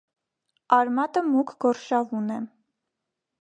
[0.77, 2.39] Արմատը մուգ գորշավուն է։